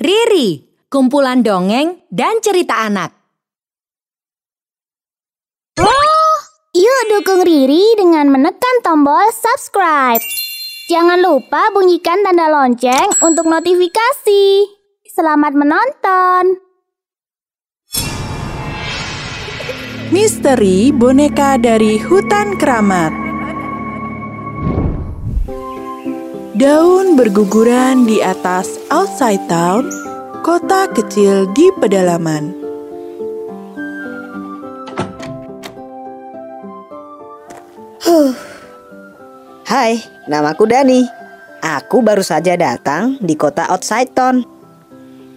Riri, 0.00 0.64
kumpulan 0.88 1.44
dongeng 1.44 2.08
dan 2.08 2.40
cerita 2.40 2.88
anak. 2.88 3.12
Yuk 6.72 7.00
dukung 7.12 7.44
Riri 7.44 8.00
dengan 8.00 8.32
menekan 8.32 8.80
tombol 8.80 9.28
subscribe. 9.28 10.24
Jangan 10.88 11.20
lupa 11.20 11.68
bunyikan 11.76 12.24
tanda 12.24 12.48
lonceng 12.48 13.12
untuk 13.20 13.44
notifikasi. 13.44 14.72
Selamat 15.04 15.52
menonton. 15.52 16.56
Misteri 20.08 20.96
boneka 20.96 21.60
dari 21.60 22.00
hutan 22.00 22.56
keramat. 22.56 23.29
Daun 26.60 27.16
berguguran 27.16 28.04
di 28.04 28.20
atas 28.20 28.76
outside 28.92 29.40
town, 29.48 29.88
kota 30.44 30.92
kecil 30.92 31.48
di 31.56 31.72
pedalaman. 31.80 32.52
Hai, 39.64 40.04
namaku 40.28 40.68
Dani. 40.68 41.00
Aku 41.64 42.04
baru 42.04 42.20
saja 42.20 42.52
datang 42.60 43.16
di 43.24 43.32
kota 43.40 43.64
Outside 43.72 44.12
Town. 44.12 44.44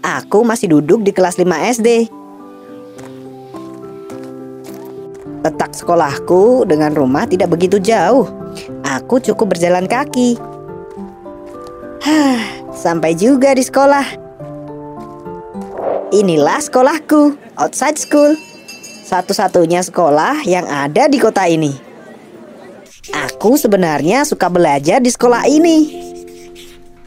Aku 0.03 0.43
masih 0.43 0.75
duduk 0.75 1.07
di 1.07 1.15
kelas 1.15 1.39
5 1.39 1.47
SD. 1.71 2.11
Letak 5.39 5.71
sekolahku 5.71 6.67
dengan 6.67 6.91
rumah 6.91 7.23
tidak 7.23 7.55
begitu 7.55 7.79
jauh. 7.79 8.27
Aku 8.83 9.23
cukup 9.23 9.55
berjalan 9.55 9.87
kaki. 9.87 10.52
Hah, 12.03 12.39
sampai 12.83 13.15
juga 13.15 13.55
di 13.55 13.63
sekolah. 13.63 14.19
Inilah 16.13 16.59
sekolahku, 16.59 17.39
Outside 17.57 17.97
School. 17.97 18.35
Satu-satunya 19.03 19.81
sekolah 19.81 20.43
yang 20.43 20.67
ada 20.67 21.07
di 21.07 21.17
kota 21.17 21.47
ini. 21.47 21.73
Aku 23.11 23.55
sebenarnya 23.55 24.23
suka 24.27 24.47
belajar 24.51 24.99
di 24.99 25.09
sekolah 25.09 25.47
ini. 25.47 25.77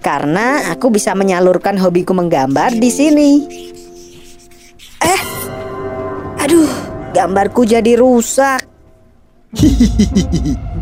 Karena 0.01 0.71
aku 0.71 0.93
bisa 0.93 1.13
menyalurkan 1.19 1.77
hobiku 1.77 2.15
menggambar 2.15 2.75
di 2.79 2.91
sini. 2.91 3.31
Eh, 5.03 5.23
aduh, 6.41 6.71
gambarku 7.13 7.69
jadi 7.69 8.01
rusak. 8.01 8.65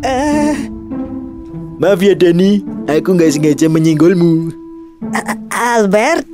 Eh, 0.00 0.79
Maaf 1.80 2.04
ya 2.04 2.12
Dani, 2.12 2.60
aku 2.92 3.16
nggak 3.16 3.40
sengaja 3.40 3.64
menyinggolmu. 3.64 4.52
Albert, 5.48 6.28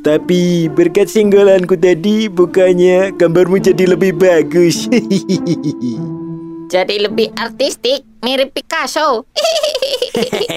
Tapi 0.00 0.72
berkat 0.72 1.12
singgolanku 1.12 1.76
tadi, 1.76 2.32
bukannya 2.32 3.12
gambarmu 3.12 3.60
jadi 3.60 3.92
lebih 3.92 4.16
bagus. 4.16 4.88
Jadi 6.72 7.00
lebih 7.00 7.32
artistik, 7.36 8.04
mirip 8.24 8.52
Picasso. 8.52 9.24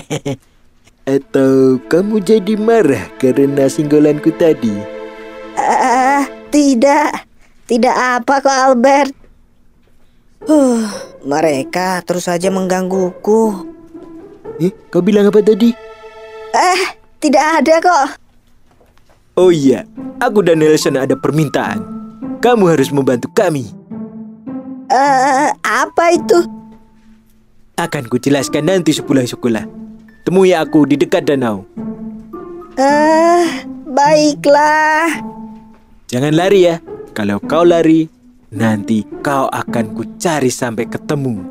Atau 1.08 1.80
kamu 1.88 2.20
jadi 2.20 2.60
marah 2.60 3.08
karena 3.16 3.72
singgolanku 3.72 4.36
tadi? 4.36 4.76
eh, 5.56 6.24
tidak, 6.52 7.28
tidak 7.68 7.96
apa 7.96 8.44
kok 8.44 8.60
Albert. 8.72 9.12
Huh, 10.44 10.84
mereka 11.24 12.04
terus 12.04 12.28
saja 12.28 12.52
menggangguku. 12.52 13.71
Eh, 14.62 14.70
kau 14.94 15.02
bilang 15.02 15.26
apa 15.26 15.42
tadi? 15.42 15.74
Eh, 16.54 16.82
tidak 17.18 17.66
ada 17.66 17.76
kok. 17.82 18.08
Oh 19.34 19.50
iya, 19.50 19.90
aku 20.22 20.46
dan 20.46 20.62
Nelson 20.62 21.02
ada 21.02 21.18
permintaan. 21.18 21.82
Kamu 22.46 22.70
harus 22.70 22.94
membantu 22.94 23.26
kami. 23.34 23.66
Eh, 24.86 25.50
apa 25.66 26.06
itu? 26.14 26.46
Akan 27.74 28.06
kujelaskan 28.06 28.70
nanti 28.70 28.94
sepulang 28.94 29.26
sekolah. 29.26 29.66
Temui 30.22 30.54
aku 30.54 30.86
di 30.86 30.94
dekat 30.94 31.26
danau. 31.26 31.66
Eh, 32.78 33.66
baiklah. 33.90 35.26
Jangan 36.06 36.38
lari 36.38 36.70
ya. 36.70 36.78
Kalau 37.18 37.42
kau 37.42 37.66
lari, 37.66 38.06
nanti 38.54 39.04
kau 39.26 39.50
akan 39.50 39.98
kucari 39.98 40.54
sampai 40.54 40.86
ketemu. 40.86 41.51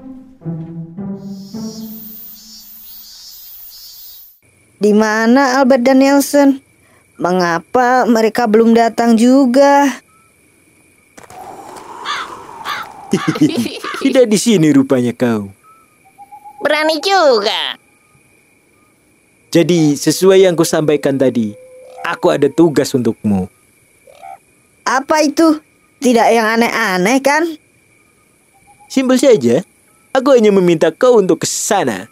Di 4.80 4.96
mana 4.96 5.60
Albert 5.60 5.84
dan 5.84 6.00
Nelson? 6.00 6.56
Mengapa 7.20 8.08
mereka 8.08 8.48
belum 8.48 8.72
datang 8.72 9.12
juga? 9.12 10.00
Tidak 14.00 14.24
di 14.24 14.38
sini 14.40 14.72
rupanya 14.72 15.12
kau. 15.12 15.52
Berani 16.64 16.96
juga. 17.04 17.76
Jadi 19.52 20.00
sesuai 20.00 20.48
yang 20.48 20.56
kusampaikan 20.56 21.20
tadi, 21.20 21.52
aku 22.00 22.32
ada 22.32 22.48
tugas 22.48 22.96
untukmu. 22.96 23.52
Apa 24.88 25.20
itu? 25.28 25.60
Tidak 26.00 26.28
yang 26.32 26.56
aneh-aneh 26.56 27.20
kan? 27.20 27.44
Simpel 28.88 29.20
saja, 29.20 29.60
aku 30.16 30.32
hanya 30.32 30.48
meminta 30.48 30.88
kau 30.88 31.20
untuk 31.20 31.44
ke 31.44 31.48
sana. 31.50 32.08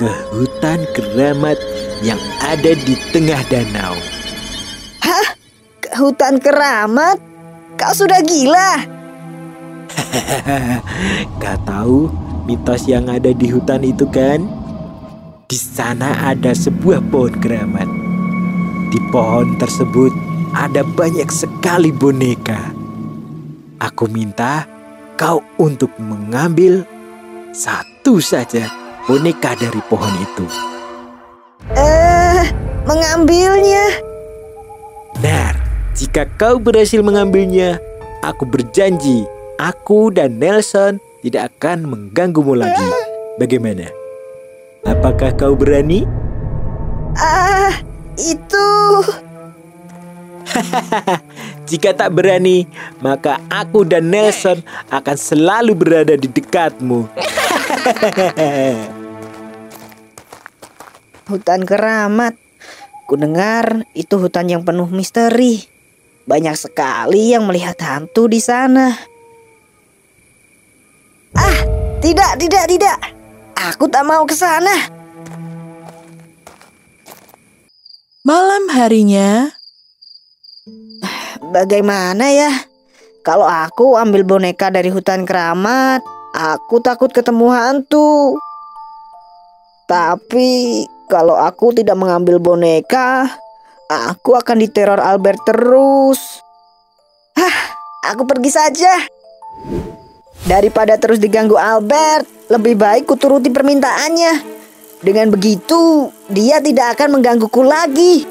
Ke 0.00 0.08
hutan 0.32 0.80
keramat 0.96 1.60
yang 2.00 2.16
ada 2.40 2.72
di 2.72 2.96
tengah 3.12 3.36
danau. 3.52 3.92
Hah? 5.04 5.36
Ke 5.76 5.92
hutan 6.00 6.40
keramat? 6.40 7.20
Kau 7.76 7.92
sudah 7.92 8.24
gila? 8.24 8.80
Kau 11.44 11.58
tahu 11.68 11.98
mitos 12.48 12.88
yang 12.88 13.12
ada 13.12 13.28
di 13.36 13.52
hutan 13.52 13.84
itu 13.84 14.08
kan? 14.08 14.40
Di 15.44 15.60
sana 15.60 16.32
ada 16.32 16.56
sebuah 16.56 17.04
pohon 17.12 17.36
keramat. 17.36 17.88
Di 18.88 18.98
pohon 19.12 19.60
tersebut 19.60 20.16
ada 20.56 20.80
banyak 20.80 21.28
sekali 21.28 21.92
boneka. 21.92 22.72
Aku 23.84 24.08
minta 24.08 24.64
kau 25.20 25.44
untuk 25.60 25.92
mengambil 26.00 26.88
satu 27.52 28.16
saja 28.24 28.79
boneka 29.10 29.58
dari 29.58 29.82
pohon 29.90 30.14
itu. 30.22 30.46
Eh, 31.74 32.46
mengambilnya. 32.86 33.98
Benar, 35.18 35.58
jika 35.98 36.30
kau 36.38 36.62
berhasil 36.62 37.02
mengambilnya, 37.02 37.82
aku 38.22 38.46
berjanji 38.46 39.26
aku 39.58 40.14
dan 40.14 40.38
Nelson 40.38 41.02
tidak 41.26 41.50
akan 41.58 41.90
mengganggumu 41.90 42.54
lagi. 42.54 42.86
Bagaimana? 43.42 43.90
Apakah 44.86 45.34
kau 45.34 45.58
berani? 45.58 46.06
Ah, 47.18 47.82
itu. 48.14 48.70
Jika 51.70 51.98
tak 51.98 52.14
berani, 52.14 52.62
maka 53.02 53.42
aku 53.50 53.82
dan 53.82 54.06
Nelson 54.06 54.62
akan 54.94 55.16
selalu 55.18 55.74
berada 55.74 56.14
di 56.14 56.30
dekatmu. 56.30 57.10
Hutan 61.30 61.62
keramat. 61.62 62.34
Kudengar 63.06 63.86
itu 63.94 64.18
hutan 64.18 64.50
yang 64.50 64.66
penuh 64.66 64.90
misteri. 64.90 65.62
Banyak 66.26 66.58
sekali 66.58 67.30
yang 67.30 67.46
melihat 67.46 67.78
hantu 67.78 68.26
di 68.26 68.42
sana. 68.42 68.90
Ah, 71.38 71.56
tidak, 72.02 72.34
tidak, 72.42 72.64
tidak. 72.66 72.98
Aku 73.70 73.86
tak 73.86 74.02
mau 74.02 74.26
ke 74.26 74.34
sana. 74.34 74.74
Malam 78.26 78.66
harinya, 78.74 79.54
Bagaimana 81.50 82.30
ya? 82.30 82.52
Kalau 83.26 83.42
aku 83.42 83.98
ambil 83.98 84.22
boneka 84.22 84.70
dari 84.70 84.86
hutan 84.86 85.26
keramat, 85.26 85.98
aku 86.30 86.78
takut 86.78 87.10
ketemu 87.10 87.50
hantu. 87.50 88.38
Tapi 89.90 90.84
kalau 91.10 91.34
aku 91.34 91.74
tidak 91.74 91.98
mengambil 91.98 92.38
boneka, 92.38 93.26
aku 93.90 94.38
akan 94.38 94.62
diteror 94.62 95.02
Albert 95.02 95.42
terus. 95.42 96.22
Hah, 97.34 97.56
aku 98.14 98.22
pergi 98.30 98.54
saja. 98.54 98.94
Daripada 100.46 100.94
terus 101.02 101.18
diganggu 101.18 101.58
Albert, 101.58 102.46
lebih 102.46 102.78
baik 102.78 103.10
kuturuti 103.10 103.50
permintaannya. 103.50 104.62
Dengan 105.02 105.34
begitu, 105.34 106.14
dia 106.30 106.62
tidak 106.62 106.94
akan 106.94 107.18
menggangguku 107.18 107.62
lagi. 107.66 108.22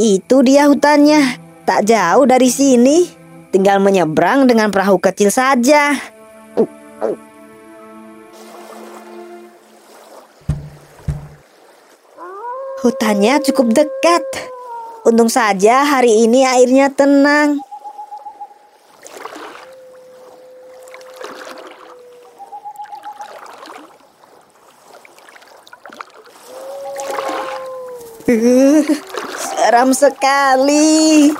Itu 0.00 0.40
dia 0.40 0.72
hutannya, 0.72 1.36
tak 1.68 1.84
jauh 1.84 2.24
dari 2.24 2.48
sini. 2.48 3.06
Tinggal 3.52 3.78
menyeberang 3.78 4.48
dengan 4.48 4.72
perahu 4.72 4.98
kecil 4.98 5.30
saja. 5.30 6.13
Hutannya 12.84 13.40
cukup 13.40 13.72
dekat. 13.72 14.20
Untung 15.08 15.32
saja 15.32 15.88
hari 15.88 16.28
ini 16.28 16.44
airnya 16.44 16.92
tenang. 16.92 17.56
Uh, 28.28 28.84
seram 29.32 29.96
sekali. 29.96 31.32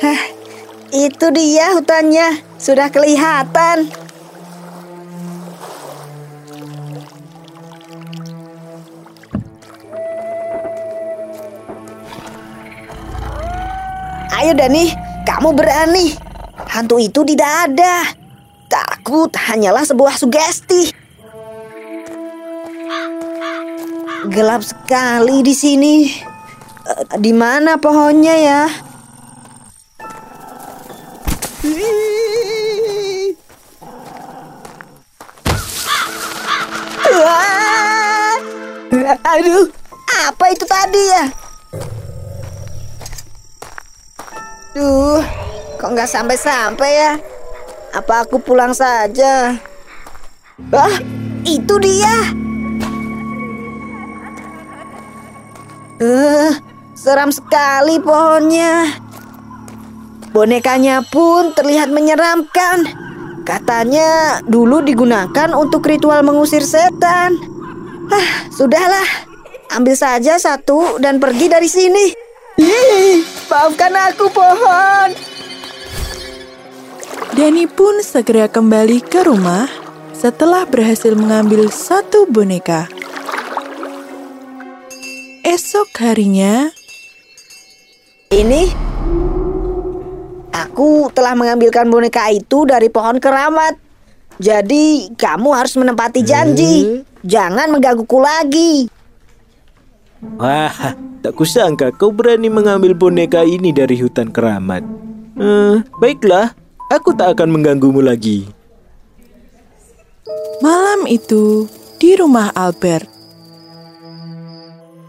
Hah, 0.00 0.22
itu 0.88 1.26
dia 1.36 1.76
hutannya. 1.76 2.51
Sudah 2.62 2.86
kelihatan. 2.94 3.90
Ayo 14.30 14.54
Dani, 14.54 14.94
kamu 15.26 15.58
berani. 15.58 16.14
Hantu 16.70 17.02
itu 17.02 17.26
tidak 17.26 17.50
ada. 17.66 18.06
Takut 18.70 19.34
hanyalah 19.34 19.82
sebuah 19.82 20.14
sugesti. 20.14 20.94
Gelap 24.30 24.62
sekali 24.62 25.42
di 25.42 25.50
sini. 25.50 25.96
Eh, 26.86 27.18
Di 27.18 27.34
mana 27.34 27.74
pohonnya 27.74 28.34
ya? 28.38 28.62
Wah! 31.66 32.01
Aduh, 39.20 39.68
apa 40.24 40.44
itu 40.48 40.64
tadi 40.64 41.02
ya? 41.12 41.24
Duh, 44.72 45.20
kok 45.76 45.92
nggak 45.92 46.08
sampai-sampai 46.08 46.90
ya? 46.96 47.12
Apa 47.92 48.24
aku 48.24 48.40
pulang 48.40 48.72
saja? 48.72 49.52
Ah, 50.72 50.96
itu 51.44 51.76
dia. 51.76 52.32
Eh, 56.00 56.50
seram 56.96 57.28
sekali 57.28 58.00
pohonnya. 58.00 58.96
Bonekanya 60.32 61.04
pun 61.04 61.52
terlihat 61.52 61.92
menyeramkan. 61.92 62.88
Katanya 63.44 64.40
dulu 64.48 64.80
digunakan 64.80 65.52
untuk 65.52 65.84
ritual 65.84 66.24
mengusir 66.24 66.64
setan. 66.64 67.51
Ah, 68.10 68.50
sudahlah. 68.50 69.06
Ambil 69.72 69.94
saja 69.94 70.36
satu 70.40 70.98
dan 70.98 71.22
pergi 71.22 71.46
dari 71.46 71.68
sini. 71.70 72.12
Ih, 72.60 73.24
maafkan 73.48 73.94
aku 73.94 74.28
pohon. 74.28 75.14
Dani 77.32 77.64
pun 77.64 78.04
segera 78.04 78.50
kembali 78.50 79.00
ke 79.00 79.24
rumah 79.24 79.64
setelah 80.12 80.68
berhasil 80.68 81.16
mengambil 81.16 81.72
satu 81.72 82.28
boneka. 82.28 82.90
Esok 85.42 85.88
harinya, 86.00 86.70
Ini 88.32 88.92
Aku 90.52 91.12
telah 91.12 91.36
mengambilkan 91.36 91.84
boneka 91.88 92.32
itu 92.32 92.64
dari 92.64 92.88
pohon 92.88 93.20
keramat. 93.20 93.91
Jadi 94.40 95.12
kamu 95.16 95.48
harus 95.52 95.74
menepati 95.76 96.20
janji. 96.24 97.04
Jangan 97.22 97.68
menggangguku 97.68 98.18
lagi. 98.18 98.88
Wah, 100.38 100.94
tak 101.20 101.34
kusangka 101.34 101.90
kau 101.94 102.14
berani 102.14 102.46
mengambil 102.46 102.94
boneka 102.94 103.42
ini 103.42 103.74
dari 103.74 103.98
hutan 103.98 104.30
keramat. 104.30 104.86
Eh, 105.34 105.82
baiklah, 105.98 106.54
aku 106.86 107.10
tak 107.14 107.38
akan 107.38 107.58
mengganggumu 107.58 107.98
lagi. 107.98 108.46
malam 110.62 111.10
itu 111.10 111.66
di 111.98 112.14
rumah 112.14 112.54
Albert. 112.54 113.10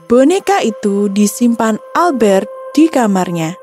Boneka 0.09 0.65
itu 0.65 1.13
disimpan 1.13 1.77
Albert 1.93 2.49
di 2.73 2.89
kamarnya. 2.89 3.62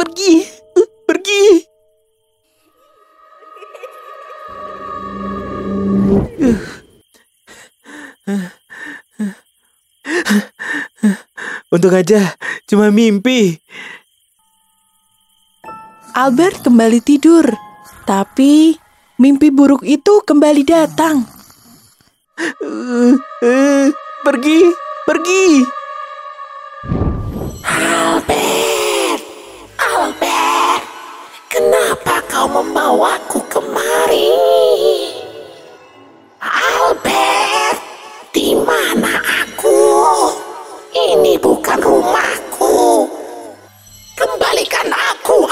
Pergi, 0.00 0.32
pergi. 1.04 1.44
Untung 11.68 11.92
aja 11.92 12.32
cuma 12.64 12.88
mimpi. 12.88 13.60
Albert 16.16 16.64
kembali 16.64 17.04
tidur, 17.04 17.44
tapi 18.08 18.80
mimpi 19.16 19.48
buruk 19.48 19.80
itu 19.84 20.20
kembali 20.24 20.62
datang. 20.64 21.24
Eh, 22.36 23.14
eh, 23.44 23.86
pergi, 24.24 24.60
pergi. 25.08 25.46
Kenapa 31.56 32.20
kau 32.28 32.44
membawaku 32.52 33.40
kemari? 33.48 34.28
Albert, 36.36 37.80
di 38.28 38.52
mana 38.52 39.16
aku? 39.40 39.80
Ini 40.92 41.40
bukan 41.40 41.80
rumahku. 41.80 43.08
Kembalikan 44.20 44.92
aku, 44.92 45.45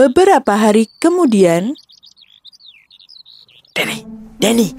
Beberapa 0.00 0.56
hari 0.56 0.88
kemudian, 0.96 1.76
Danny, 3.76 4.00
Danny, 4.40 4.72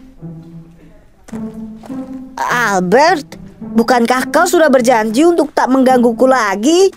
Albert, 2.42 3.38
bukankah 3.78 4.34
kau 4.34 4.50
sudah 4.50 4.74
berjanji 4.74 5.22
untuk 5.22 5.54
tak 5.54 5.70
menggangguku 5.70 6.26
lagi? 6.26 6.90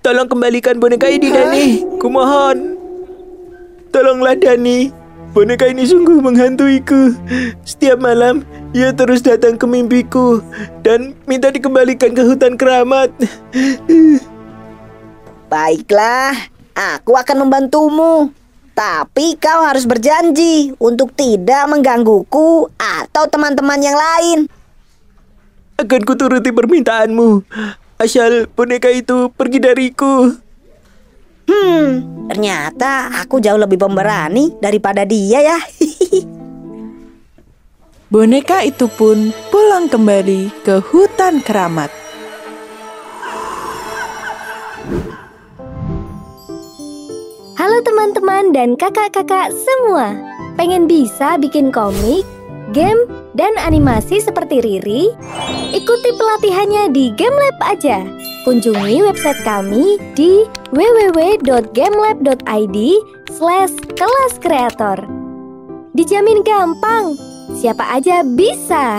tolong 0.00 0.24
kembalikan 0.24 0.80
boneka 0.80 1.12
ini, 1.12 1.28
Dani. 1.28 1.66
Kumohon. 2.00 2.80
Tolonglah, 3.92 4.40
Dani. 4.40 4.88
Boneka 5.36 5.68
ini 5.68 5.84
sungguh 5.84 6.16
menghantuiku. 6.16 7.12
Setiap 7.68 8.00
malam, 8.00 8.40
ia 8.72 8.88
terus 8.96 9.20
datang 9.20 9.60
ke 9.60 9.68
mimpiku 9.68 10.40
dan 10.80 11.12
minta 11.28 11.52
dikembalikan 11.52 12.16
ke 12.16 12.24
hutan 12.24 12.56
keramat. 12.56 13.12
Baiklah, 15.54 16.34
aku 16.74 17.14
akan 17.14 17.46
membantumu. 17.46 18.34
Tapi 18.74 19.38
kau 19.38 19.62
harus 19.62 19.86
berjanji 19.86 20.74
untuk 20.82 21.14
tidak 21.14 21.70
menggangguku 21.70 22.66
atau 22.74 23.22
teman-teman 23.30 23.78
yang 23.78 23.94
lain. 23.94 24.50
Akan 25.78 26.02
kuturuti 26.02 26.50
permintaanmu. 26.50 27.46
Asal 28.02 28.50
boneka 28.50 28.90
itu 28.90 29.30
pergi 29.30 29.62
dariku. 29.62 30.34
Hmm, 31.46 31.86
ternyata 32.26 33.22
aku 33.22 33.38
jauh 33.38 33.54
lebih 33.62 33.78
pemberani 33.78 34.58
daripada 34.58 35.06
dia 35.06 35.38
ya. 35.38 35.58
boneka 38.10 38.66
itu 38.66 38.90
pun 38.90 39.30
pulang 39.54 39.86
kembali 39.86 40.50
ke 40.66 40.82
hutan 40.82 41.38
keramat. 41.46 42.03
Halo 47.54 47.78
teman-teman 47.86 48.50
dan 48.50 48.74
kakak-kakak 48.74 49.54
semua. 49.54 50.10
Pengen 50.58 50.90
bisa 50.90 51.38
bikin 51.38 51.70
komik, 51.70 52.26
game, 52.74 52.98
dan 53.38 53.54
animasi 53.62 54.18
seperti 54.18 54.58
Riri? 54.58 55.14
Ikuti 55.70 56.10
pelatihannya 56.18 56.90
di 56.90 57.14
GameLab 57.14 57.54
aja. 57.62 58.02
Kunjungi 58.42 59.06
website 59.06 59.38
kami 59.46 60.02
di 60.18 60.42
www.gamelab.id 60.74 62.78
slash 63.30 63.74
kelas 63.94 64.34
kreator. 64.42 64.98
Dijamin 65.94 66.42
gampang, 66.42 67.14
siapa 67.54 67.86
aja 67.86 68.26
bisa. 68.26 68.98